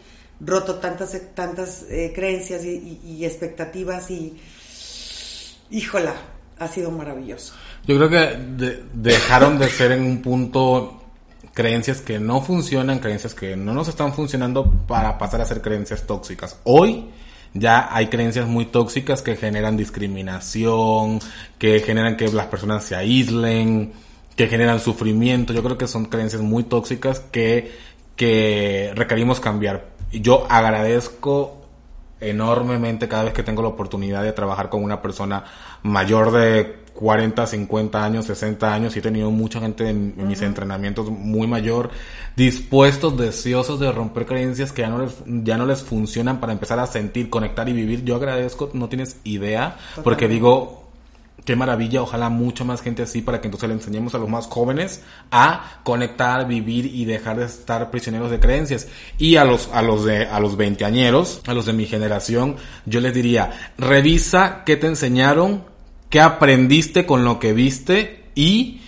[0.40, 4.36] roto tantas, tantas eh, creencias y, expectativas y,
[5.70, 6.14] híjola,
[6.58, 7.54] ha sido maravilloso.
[7.86, 11.02] Yo creo que dejaron de ser en un punto
[11.54, 16.06] creencias que no funcionan, creencias que no nos están funcionando para pasar a ser creencias
[16.06, 16.58] tóxicas.
[16.64, 17.06] Hoy
[17.52, 21.18] ya hay creencias muy tóxicas que generan discriminación,
[21.58, 23.92] que generan que las personas se aíslen,
[24.36, 25.52] que generan sufrimiento.
[25.52, 27.72] Yo creo que son creencias muy tóxicas que,
[28.16, 31.56] que requerimos cambiar yo agradezco
[32.20, 35.44] enormemente cada vez que tengo la oportunidad de trabajar con una persona
[35.82, 41.08] mayor de 40, 50 años, 60 años, y he tenido mucha gente en, mis entrenamientos
[41.10, 41.90] muy mayor,
[42.36, 46.78] dispuestos, deseosos de romper creencias que ya no les, ya no les funcionan para empezar
[46.78, 48.04] a sentir, conectar y vivir.
[48.04, 50.79] Yo agradezco, no tienes idea, porque digo,
[51.44, 54.46] Qué maravilla, ojalá mucha más gente así para que entonces le enseñemos a los más
[54.46, 58.88] jóvenes a conectar, vivir y dejar de estar prisioneros de creencias.
[59.18, 63.00] Y a los, a los de, a los veinteañeros, a los de mi generación, yo
[63.00, 65.64] les diría, revisa qué te enseñaron,
[66.10, 68.82] qué aprendiste con lo que viste y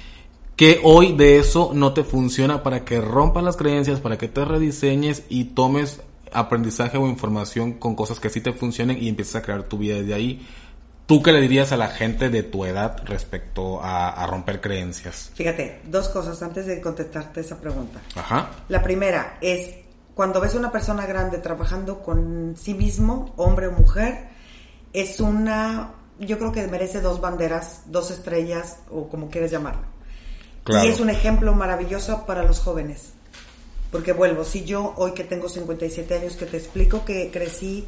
[0.56, 4.44] que hoy de eso no te funciona para que rompas las creencias, para que te
[4.44, 9.42] rediseñes y tomes aprendizaje o información con cosas que sí te funcionen y empieces a
[9.42, 10.46] crear tu vida desde ahí
[11.06, 15.30] ¿Tú qué le dirías a la gente de tu edad respecto a, romper creencias?
[15.34, 18.00] Fíjate, dos cosas antes de contestarte esa pregunta.
[18.14, 18.50] Ajá.
[18.68, 19.74] La primera es,
[20.14, 24.28] cuando ves a una persona grande trabajando con sí mismo, hombre o mujer,
[24.92, 29.82] es una, yo creo que merece dos banderas, dos estrellas o como quieras llamarlo.
[30.64, 30.86] Claro.
[30.86, 33.12] Y es un ejemplo maravilloso para los jóvenes.
[33.90, 37.86] Porque vuelvo, si yo hoy que tengo 57 años, que te explico que crecí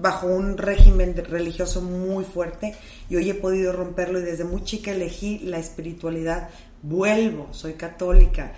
[0.00, 2.74] bajo un régimen religioso muy fuerte
[3.08, 6.48] y hoy he podido romperlo y desde muy chica elegí la espiritualidad.
[6.82, 8.54] Vuelvo, soy católica,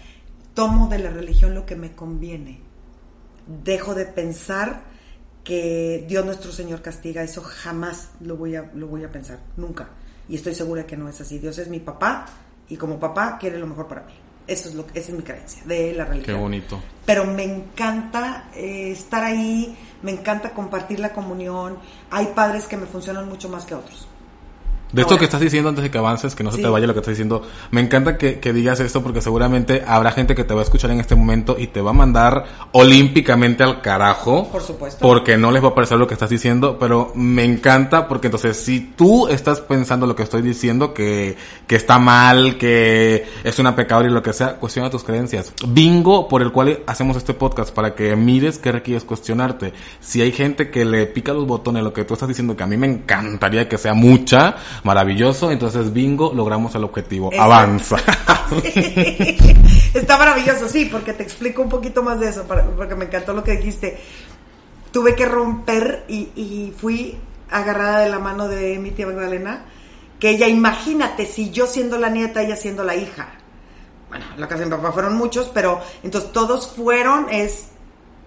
[0.54, 2.60] tomo de la religión lo que me conviene.
[3.64, 4.82] Dejo de pensar
[5.44, 9.90] que Dios nuestro Señor castiga, eso jamás lo voy a, lo voy a pensar, nunca.
[10.26, 11.38] Y estoy segura que no es así.
[11.38, 12.24] Dios es mi papá
[12.70, 14.23] y como papá quiere lo mejor para mí.
[14.46, 16.36] Eso es lo esa es mi creencia de la religión.
[16.36, 16.80] Qué bonito.
[17.06, 21.78] Pero me encanta eh, estar ahí, me encanta compartir la comunión.
[22.10, 24.06] Hay padres que me funcionan mucho más que otros.
[24.94, 26.94] De esto que estás diciendo antes de que avances, que no se te vaya lo
[26.94, 30.60] que estás diciendo, me encanta que, digas esto porque seguramente habrá gente que te va
[30.60, 34.48] a escuchar en este momento y te va a mandar olímpicamente al carajo.
[34.52, 35.00] Por supuesto.
[35.00, 38.56] Porque no les va a parecer lo que estás diciendo, pero me encanta porque entonces
[38.56, 43.74] si tú estás pensando lo que estoy diciendo, que, que está mal, que es una
[43.74, 45.52] pecadora y lo que sea, cuestiona tus creencias.
[45.66, 49.72] Bingo por el cual hacemos este podcast para que mires qué requieres cuestionarte.
[49.98, 52.66] Si hay gente que le pica los botones lo que tú estás diciendo, que a
[52.68, 54.54] mí me encantaría que sea mucha,
[54.84, 57.96] maravilloso, entonces bingo, logramos el objetivo, avanza.
[59.94, 63.42] Está maravilloso, sí, porque te explico un poquito más de eso, porque me encantó lo
[63.42, 63.98] que dijiste.
[64.92, 67.18] Tuve que romper y, fui
[67.50, 69.64] agarrada de la mano de mi tía Magdalena,
[70.20, 73.28] que ella, imagínate, si yo siendo la nieta, ella siendo la hija.
[74.10, 77.68] Bueno, la casa de mi papá fueron muchos, pero entonces todos fueron, es,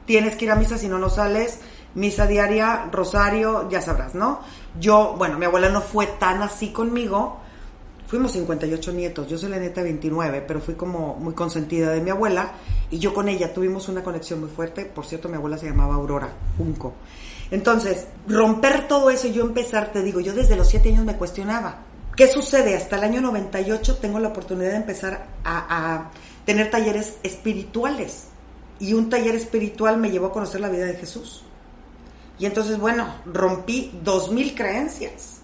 [0.06, 1.60] tienes que ir a misa si no, no sales,
[1.94, 4.42] misa diaria, rosario, ya sabrás, ¿no?
[4.80, 7.38] Yo, bueno, mi abuela no fue tan así conmigo.
[8.08, 12.10] Fuimos 58 nietos, yo soy la neta 29, pero fui como muy consentida de mi
[12.10, 12.54] abuela
[12.90, 14.86] y yo con ella tuvimos una conexión muy fuerte.
[14.86, 16.94] Por cierto, mi abuela se llamaba Aurora Junco.
[17.52, 21.18] Entonces, romper todo eso y yo empezar, te digo, yo desde los 7 años me
[21.18, 21.80] cuestionaba.
[22.16, 22.76] ¿Qué sucede?
[22.76, 26.12] Hasta el año 98 tengo la oportunidad de empezar a, a
[26.46, 28.30] tener talleres espirituales.
[28.80, 31.44] Y un taller espiritual me llevó a conocer la vida de Jesús.
[32.40, 35.40] Y entonces, bueno, rompí dos mil creencias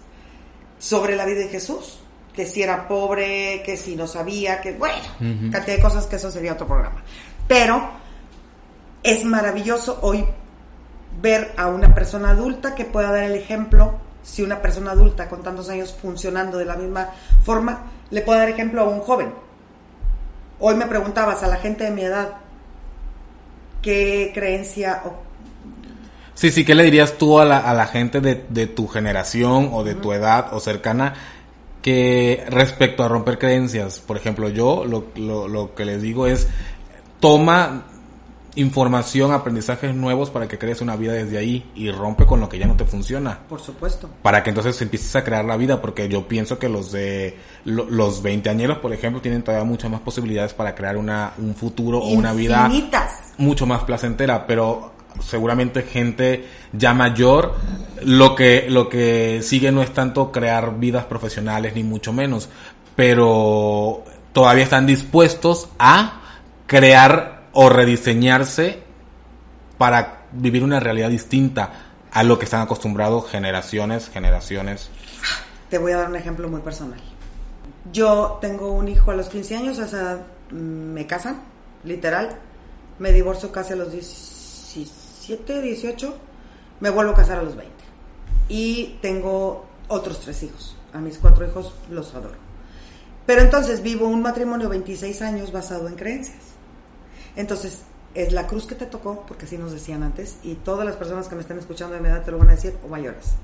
[0.78, 2.00] sobre la vida de Jesús.
[2.32, 5.04] Que si era pobre, que si no sabía, que bueno,
[5.52, 7.00] cantidad de cosas que eso sería otro programa.
[7.46, 7.90] Pero
[9.04, 10.24] es maravilloso hoy
[11.20, 15.42] ver a una persona adulta que pueda dar el ejemplo, si una persona adulta con
[15.42, 17.10] tantos años funcionando de la misma
[17.44, 19.32] forma, le puede dar ejemplo a un joven.
[20.58, 22.32] Hoy me preguntabas a la gente de mi edad
[23.82, 25.33] qué creencia o
[26.34, 29.70] Sí, sí, ¿qué le dirías tú a la, a la gente de, de tu generación
[29.72, 31.14] o de tu edad o cercana
[31.80, 34.00] que respecto a romper creencias?
[34.00, 36.48] Por ejemplo, yo lo, lo, lo que les digo es,
[37.20, 37.86] toma
[38.56, 42.58] información, aprendizajes nuevos para que crees una vida desde ahí y rompe con lo que
[42.58, 43.40] ya no te funciona.
[43.48, 44.08] Por supuesto.
[44.22, 48.22] Para que entonces empieces a crear la vida, porque yo pienso que los de los
[48.22, 52.08] 20 añeros, por ejemplo, tienen todavía muchas más posibilidades para crear una, un futuro o
[52.08, 52.70] una vida
[53.38, 57.54] mucho más placentera, pero seguramente gente ya mayor,
[58.02, 62.48] lo que, lo que sigue no es tanto crear vidas profesionales ni mucho menos,
[62.96, 66.20] pero todavía están dispuestos a
[66.66, 68.82] crear o rediseñarse
[69.78, 71.72] para vivir una realidad distinta
[72.10, 74.88] a lo que están acostumbrados generaciones, generaciones.
[75.70, 77.00] Te voy a dar un ejemplo muy personal.
[77.92, 81.40] Yo tengo un hijo a los 15 años, o sea, me casan,
[81.82, 82.36] literal.
[82.98, 86.14] Me divorcio casi a los 16 17, 18,
[86.80, 87.72] me vuelvo a casar a los 20.
[88.48, 90.76] Y tengo otros tres hijos.
[90.92, 92.36] A mis cuatro hijos los adoro.
[93.26, 96.42] Pero entonces vivo un matrimonio 26 años basado en creencias.
[97.36, 97.82] Entonces,
[98.14, 101.26] es la cruz que te tocó, porque así nos decían antes, y todas las personas
[101.26, 103.34] que me están escuchando de mi edad te lo van a decir, o mayores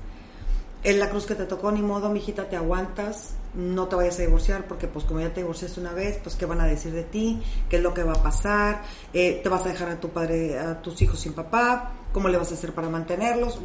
[0.83, 4.23] es la cruz que te tocó, ni modo, mijita, te aguantas, no te vayas a
[4.23, 7.03] divorciar, porque pues como ya te divorciaste una vez, pues qué van a decir de
[7.03, 8.81] ti, qué es lo que va a pasar,
[9.13, 12.37] eh, te vas a dejar a tu padre, a tus hijos sin papá, cómo le
[12.37, 13.59] vas a hacer para mantenerlos,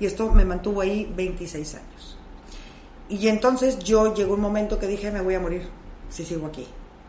[0.00, 2.18] y esto me mantuvo ahí 26 años.
[3.08, 5.68] Y entonces yo llegó un momento que dije, me voy a morir
[6.10, 6.66] si sigo aquí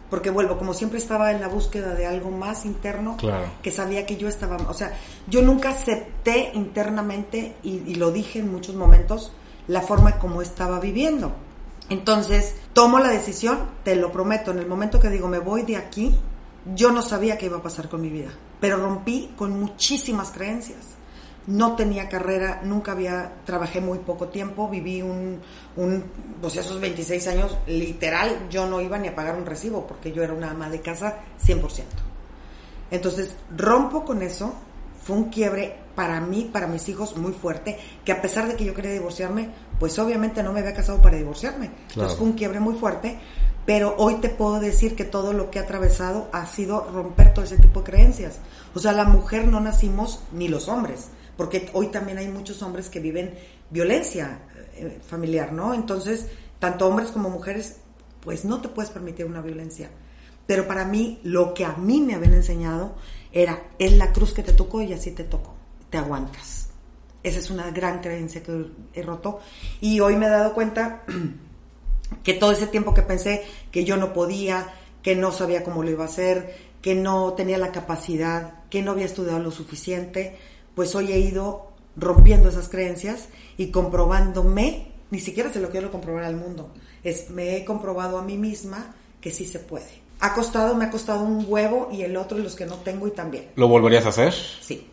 [0.10, 3.18] porque vuelvo, como siempre estaba en la búsqueda de algo más interno,
[3.62, 4.94] que sabía que yo estaba, o sea,
[5.28, 9.32] yo nunca acepté internamente, y, lo dije en muchos momentos,
[9.68, 11.34] la forma como estaba viviendo.
[11.90, 15.78] Entonces, tomo la decisión, te lo prometo, en el momento que digo, me voy de
[15.78, 16.16] aquí,
[16.76, 20.97] yo no sabía qué iba a pasar con mi vida, pero rompí con muchísimas creencias
[21.48, 25.40] no tenía carrera, nunca había, trabajé muy poco tiempo, viví un,
[25.78, 26.04] un,
[26.42, 30.24] pues esos 26 años, literal, yo no iba ni a pagar un recibo porque yo
[30.24, 31.84] era una ama de casa 100%.
[32.92, 34.54] Entonces, rompo con eso,
[35.02, 38.66] fue un quiebre para mí, para mis hijos, muy fuerte, que a pesar de que
[38.66, 41.72] yo quería divorciarme, pues obviamente no me había casado para divorciarme.
[41.90, 43.18] Entonces fue un quiebre muy fuerte,
[43.66, 47.46] pero hoy te puedo decir que todo lo que he atravesado ha sido romper todo
[47.46, 48.40] ese tipo de creencias.
[48.76, 52.90] O sea, la mujer no nacimos, ni los hombres porque hoy también hay muchos hombres
[52.90, 53.36] que viven
[53.70, 54.40] violencia
[54.76, 55.74] eh, familiar, ¿no?
[55.74, 56.28] Entonces,
[56.60, 57.78] tanto hombres como mujeres,
[58.22, 59.90] pues no te puedes permitir una violencia.
[60.48, 62.96] Pero para mí, lo que a mí me habían enseñado
[63.32, 65.54] era, es la cruz que te tocó y así te tocó.
[65.90, 66.70] te aguantas.
[67.24, 69.40] Esa es una gran creencia que he roto.
[69.82, 71.04] Y hoy me he dado cuenta
[72.24, 75.92] que todo ese tiempo que pensé que yo no podía, que no sabía cómo lo
[75.92, 80.38] iba a hacer, que no tenía la capacidad, que no había estudiado lo suficiente,
[80.78, 86.24] pues hoy he ido rompiendo esas creencias y comprobándome, ni siquiera se lo quiero comprobar
[86.24, 86.70] al mundo,
[87.04, 89.90] es me he comprobado a mí misma que sí se puede.
[90.20, 93.08] Ha costado, me ha costado un huevo y el otro y los que no tengo
[93.08, 93.48] y también.
[93.56, 94.32] ¿Lo volverías a hacer?
[94.32, 94.88] Sí.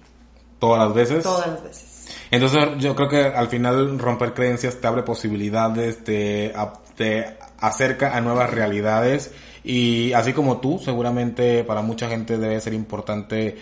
[0.59, 1.23] ¿Todas las veces?
[1.23, 2.07] Todas las veces.
[2.31, 6.55] Entonces yo creo que al final romper creencias te abre posibilidades, te,
[6.97, 9.33] te acerca a nuevas realidades
[9.63, 13.59] y así como tú, seguramente para mucha gente debe ser importante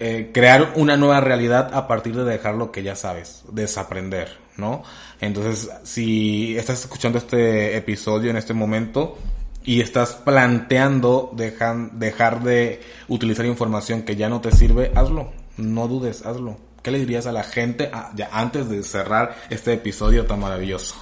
[0.00, 4.84] eh, crear una nueva realidad a partir de dejar lo que ya sabes, desaprender, ¿no?
[5.20, 9.18] Entonces, si estás escuchando este episodio en este momento
[9.64, 15.88] y estás planteando dejar, dejar de utilizar información que ya no te sirve, hazlo, no
[15.88, 16.58] dudes, hazlo.
[16.82, 20.94] ¿Qué le dirías a la gente ya antes de cerrar este episodio tan maravilloso?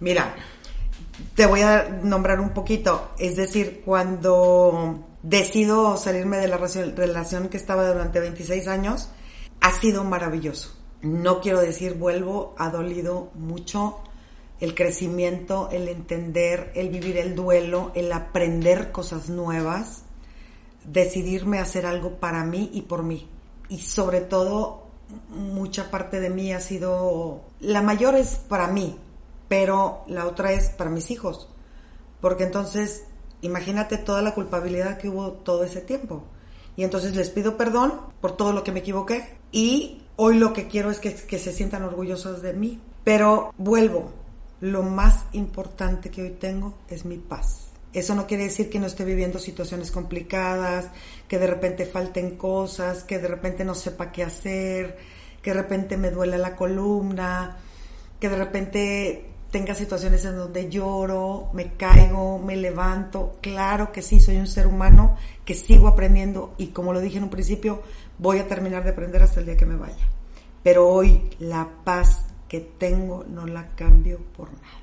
[0.00, 0.34] Mira,
[1.34, 3.10] te voy a nombrar un poquito.
[3.18, 9.10] Es decir, cuando decido salirme de la relación que estaba durante 26 años,
[9.60, 10.76] ha sido maravilloso.
[11.02, 14.00] No quiero decir vuelvo, ha dolido mucho
[14.60, 20.02] el crecimiento, el entender, el vivir el duelo, el aprender cosas nuevas,
[20.84, 23.28] decidirme a hacer algo para mí y por mí.
[23.68, 24.86] Y sobre todo,
[25.28, 28.98] mucha parte de mí ha sido, la mayor es para mí,
[29.48, 31.48] pero la otra es para mis hijos.
[32.20, 33.04] Porque entonces,
[33.42, 36.24] imagínate toda la culpabilidad que hubo todo ese tiempo.
[36.76, 39.36] Y entonces les pido perdón por todo lo que me equivoqué.
[39.52, 42.80] Y hoy lo que quiero es que, se sientan orgullosos de mí.
[43.04, 44.12] Pero vuelvo,
[44.60, 47.68] lo más importante que hoy tengo es mi paz.
[47.92, 50.90] Eso no quiere decir que no esté viviendo situaciones complicadas,
[51.26, 54.96] que de repente falten cosas, que de repente no sepa qué hacer,
[55.42, 57.56] que de repente me duele la columna,
[58.20, 63.38] que de repente tenga situaciones en donde lloro, me caigo, me levanto.
[63.40, 67.24] Claro que sí, soy un ser humano que sigo aprendiendo y como lo dije en
[67.24, 67.82] un principio,
[68.18, 70.08] voy a terminar de aprender hasta el día que me vaya.
[70.62, 74.80] Pero hoy la paz que tengo no la cambio por nada.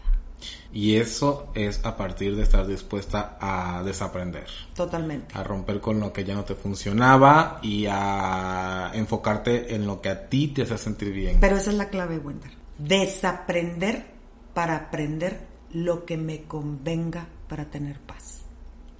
[0.71, 4.47] Y eso es a partir de estar dispuesta a desaprender.
[4.75, 5.37] Totalmente.
[5.37, 10.09] A romper con lo que ya no te funcionaba y a enfocarte en lo que
[10.09, 11.37] a ti te hace sentir bien.
[11.39, 12.51] Pero esa es la clave, Wender.
[12.77, 14.16] Desaprender
[14.57, 15.39] para aprender
[15.71, 18.41] lo que me convenga para tener paz.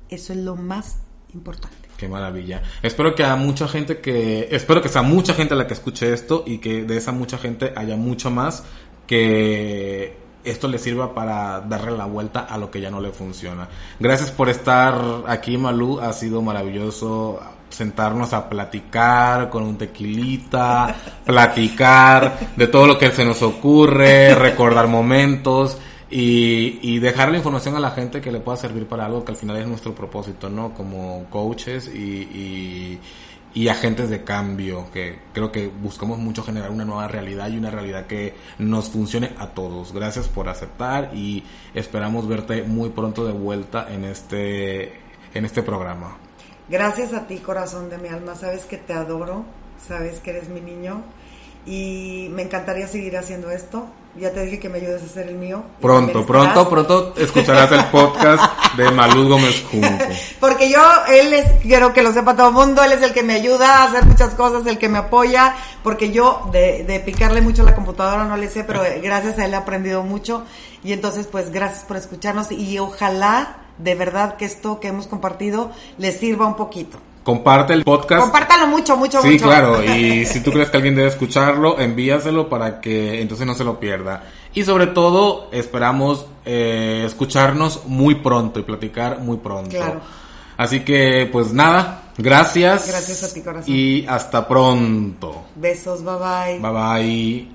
[0.07, 0.99] Eso es lo más
[1.33, 1.89] importante.
[1.97, 2.61] Qué maravilla.
[2.83, 6.43] Espero que a mucha gente que, espero que sea mucha gente la que escuche esto
[6.45, 8.65] y que de esa mucha gente haya mucho más
[9.07, 13.67] que esto le sirva para darle la vuelta a lo que ya no le funciona.
[13.99, 15.99] Gracias por estar aquí, Malú.
[15.99, 17.39] Ha sido maravilloso
[17.69, 20.95] sentarnos a platicar con un tequilita,
[21.25, 25.77] platicar de todo lo que se nos ocurre, recordar momentos
[26.09, 29.33] y, y dejar la información a la gente que le pueda servir para algo que
[29.33, 30.73] al final es nuestro propósito, ¿no?
[30.73, 32.99] Como coaches y,
[33.53, 37.71] y, agentes de cambio, que creo que buscamos mucho generar una nueva realidad y una
[37.71, 39.93] realidad que nos funcione a todos.
[39.93, 41.43] Gracias por aceptar y
[41.73, 44.93] esperamos verte muy pronto de vuelta en este,
[45.33, 46.17] en este programa.
[46.69, 48.35] Gracias a ti, corazón de mi alma.
[48.35, 49.45] Sabes que te adoro,
[49.87, 51.01] sabes que eres mi niño
[51.65, 53.87] y me encantaría seguir haciendo esto.
[54.19, 55.63] Ya te dije que me ayudes a hacer el mío.
[55.79, 58.43] Pronto, pronto, pronto escucharás el podcast
[58.75, 59.87] de Malú Gómez Junco.
[60.39, 63.23] Porque yo, él es, quiero que lo sepa todo el mundo, él es el que
[63.23, 67.41] me ayuda a hacer muchas cosas, el que me apoya, porque yo de, de picarle
[67.41, 70.43] mucho a la computadora no le sé, pero gracias a él he aprendido mucho.
[70.83, 75.71] Y entonces, pues gracias por escucharnos y ojalá de verdad que esto que hemos compartido
[75.97, 76.97] les sirva un poquito.
[77.27, 78.21] Comparte el podcast.
[78.21, 79.29] Compártalo mucho, mucho, mucho.
[79.29, 79.83] Sí, claro.
[79.97, 83.81] Y si tú crees que alguien debe escucharlo, envíaselo para que entonces no se lo
[83.81, 84.23] pierda.
[84.53, 89.71] Y sobre todo, esperamos eh, escucharnos muy pronto y platicar muy pronto.
[89.71, 89.99] Claro.
[90.55, 92.87] Así que, pues nada, gracias.
[92.87, 93.75] Gracias a ti, corazón.
[93.75, 95.47] Y hasta pronto.
[95.57, 96.59] Besos, bye bye.
[96.61, 97.49] Bye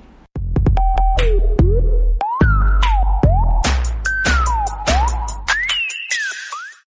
[1.57, 1.62] bye.